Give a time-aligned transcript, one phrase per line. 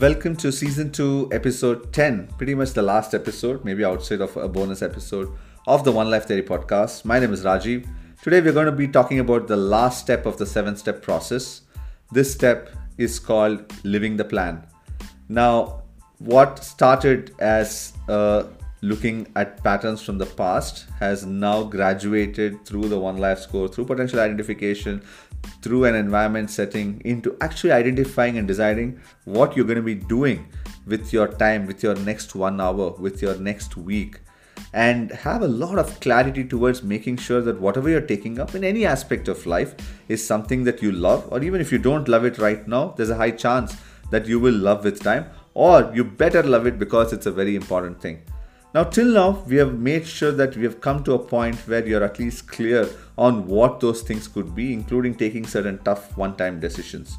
[0.00, 4.48] Welcome to season 2, episode 10, pretty much the last episode, maybe outside of a
[4.48, 5.28] bonus episode
[5.66, 7.04] of the One Life Theory podcast.
[7.04, 7.84] My name is Rajiv.
[8.22, 11.62] Today we're going to be talking about the last step of the seven step process.
[12.12, 14.64] This step is called living the plan.
[15.28, 15.82] Now,
[16.18, 18.44] what started as uh,
[18.82, 23.86] looking at patterns from the past has now graduated through the One Life score, through
[23.86, 25.02] potential identification,
[25.62, 30.48] through an environment setting into actually identifying and deciding what you're going to be doing
[30.86, 34.20] with your time, with your next one hour, with your next week,
[34.72, 38.64] and have a lot of clarity towards making sure that whatever you're taking up in
[38.64, 39.74] any aspect of life
[40.08, 43.10] is something that you love, or even if you don't love it right now, there's
[43.10, 43.76] a high chance
[44.10, 47.56] that you will love with time, or you better love it because it's a very
[47.56, 48.22] important thing.
[48.74, 51.86] Now, till now, we have made sure that we have come to a point where
[51.86, 52.86] you're at least clear
[53.16, 57.16] on what those things could be, including taking certain tough one time decisions.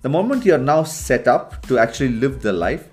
[0.00, 2.88] The moment you're now set up to actually live the life,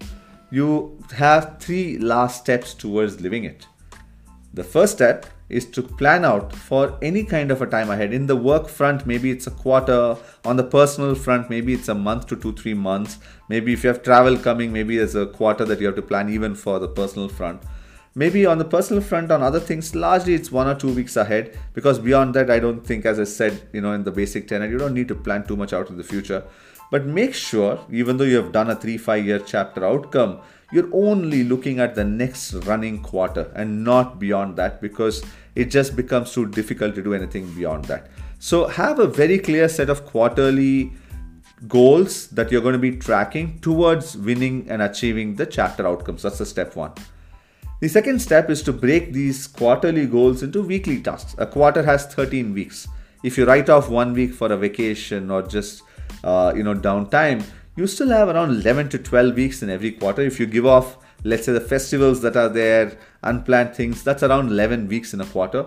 [0.51, 3.67] you have three last steps towards living it.
[4.53, 8.13] The first step is to plan out for any kind of a time ahead.
[8.13, 10.17] In the work front, maybe it's a quarter.
[10.43, 13.19] On the personal front, maybe it's a month to two, three months.
[13.47, 16.29] Maybe if you have travel coming, maybe there's a quarter that you have to plan
[16.29, 17.61] even for the personal front
[18.15, 21.57] maybe on the personal front on other things largely it's one or two weeks ahead.
[21.73, 24.69] Because beyond that i don't think as i said you know in the basic tenet
[24.69, 26.43] you don't need to plan too much out in the future.
[26.91, 30.89] But make sure even though you have done a 3 5 year chapter outcome you're
[30.91, 35.23] only looking at the next running quarter and not beyond that because
[35.55, 38.09] it just becomes too difficult to do anything beyond that.
[38.39, 40.93] So have a very clear set of quarterly
[41.67, 46.23] goals that you're going to be tracking towards winning and achieving the chapter outcomes.
[46.23, 46.91] That's the step 1
[47.83, 51.35] the second step is to break these quarterly goals into weekly tasks.
[51.37, 52.87] A quarter has 13 weeks.
[53.25, 55.81] If you write off one week for a vacation or just
[56.23, 57.43] uh, you know downtime,
[57.75, 60.21] you still have around 11 to 12 weeks in every quarter.
[60.21, 60.95] If you give off,
[61.25, 65.25] let's say the festivals that are there, unplanned things, that's around 11 weeks in a
[65.25, 65.65] quarter.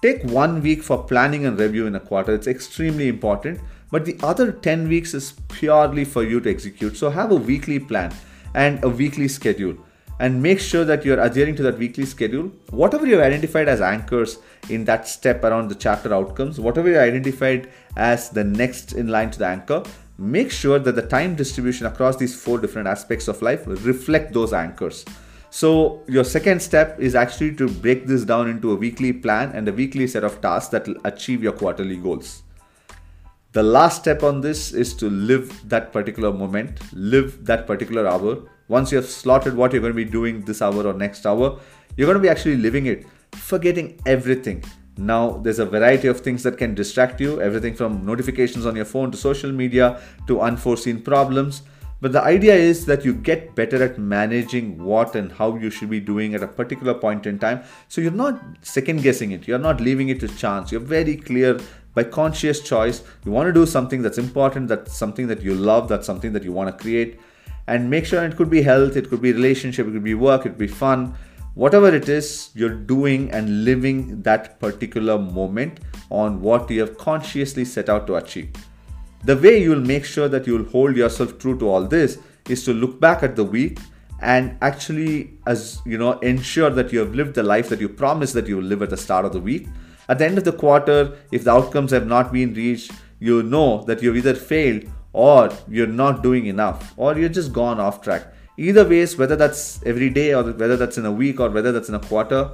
[0.00, 2.34] Take one week for planning and review in a quarter.
[2.34, 3.58] It's extremely important.
[3.90, 6.96] But the other 10 weeks is purely for you to execute.
[6.96, 8.14] So have a weekly plan
[8.54, 9.76] and a weekly schedule
[10.20, 12.50] and make sure that you're adhering to that weekly schedule.
[12.70, 17.70] Whatever you've identified as anchors in that step around the chapter outcomes, whatever you identified
[17.96, 19.82] as the next in line to the anchor,
[20.18, 24.52] make sure that the time distribution across these four different aspects of life reflect those
[24.52, 25.04] anchors.
[25.50, 29.66] So, your second step is actually to break this down into a weekly plan and
[29.66, 32.42] a weekly set of tasks that will achieve your quarterly goals.
[33.52, 38.42] The last step on this is to live that particular moment, live that particular hour,
[38.68, 41.58] once you have slotted what you're going to be doing this hour or next hour,
[41.96, 44.62] you're going to be actually living it, forgetting everything.
[44.96, 48.84] Now, there's a variety of things that can distract you everything from notifications on your
[48.84, 51.62] phone to social media to unforeseen problems.
[52.00, 55.90] But the idea is that you get better at managing what and how you should
[55.90, 57.62] be doing at a particular point in time.
[57.88, 60.70] So you're not second guessing it, you're not leaving it to chance.
[60.70, 61.58] You're very clear
[61.94, 63.02] by conscious choice.
[63.24, 66.44] You want to do something that's important, that's something that you love, that's something that
[66.44, 67.18] you want to create
[67.68, 70.46] and make sure it could be health, it could be relationship, it could be work,
[70.46, 71.14] it could be fun,
[71.54, 75.80] whatever it is, you're doing and living that particular moment
[76.10, 78.50] on what you have consciously set out to achieve.
[79.24, 82.18] The way you'll make sure that you'll hold yourself true to all this
[82.48, 83.78] is to look back at the week
[84.20, 88.34] and actually as you know ensure that you have lived the life that you promised
[88.34, 89.68] that you will live at the start of the week
[90.08, 92.90] at the end of the quarter if the outcomes have not been reached
[93.20, 94.82] you know that you've either failed
[95.12, 98.26] or you're not doing enough or you're just gone off track.
[98.56, 101.88] Either ways whether that's every day or whether that's in a week or whether that's
[101.88, 102.50] in a quarter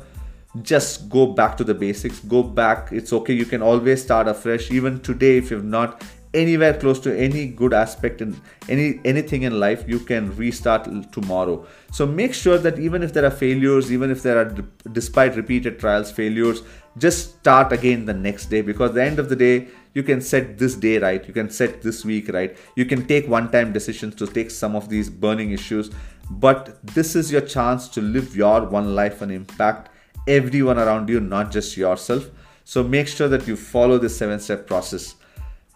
[0.63, 2.21] just go back to the basics.
[2.21, 2.93] Go back.
[2.93, 3.33] It's okay.
[3.33, 4.71] You can always start afresh.
[4.71, 6.03] Even today if you've not
[6.35, 11.65] anywhere close to any good aspect in any anything in life you can restart tomorrow.
[11.93, 14.55] So make sure that even if there are failures even if there are
[14.93, 16.63] despite repeated trials failures
[16.99, 18.61] just start again the next day.
[18.61, 21.27] Because the end of the day you can set this day right.
[21.27, 22.57] You can set this week right.
[22.77, 25.91] You can take one time decisions to take some of these burning issues.
[26.31, 29.91] But this is your chance to live your one life and impact
[30.27, 32.31] everyone around you not just yourself.
[32.65, 35.17] So make sure that you follow this seven step process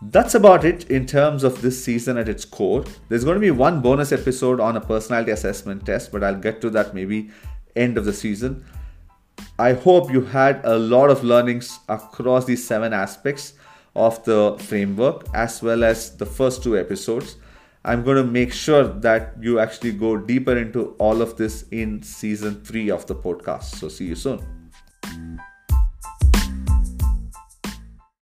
[0.00, 2.84] that's about it in terms of this season at its core.
[3.08, 6.60] There's going to be one bonus episode on a personality assessment test, but I'll get
[6.60, 7.30] to that maybe
[7.74, 8.64] end of the season.
[9.58, 13.54] I hope you had a lot of learnings across these seven aspects
[13.96, 17.36] of the framework as well as the first two episodes.
[17.84, 22.02] I'm going to make sure that you actually go deeper into all of this in
[22.02, 23.76] season three of the podcast.
[23.76, 24.57] So, see you soon.